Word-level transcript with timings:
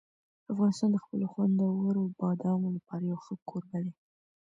افغانستان 0.51 0.89
د 0.93 0.97
خپلو 1.03 1.25
خوندورو 1.33 2.03
بادامو 2.19 2.69
لپاره 2.77 3.03
یو 3.11 3.19
ښه 3.25 3.33
کوربه 3.49 3.77
دی. 3.85 3.93